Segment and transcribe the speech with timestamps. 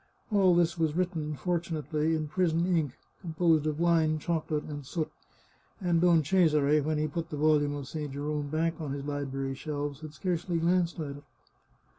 [0.31, 5.11] All this was written, fortunately, in prison ink, composed of wine, chocolate, and soot,
[5.79, 8.11] and Don Cesare, when he put the volume of St.
[8.11, 11.23] Jerome back on his library shelves, had scarcely glanced at it.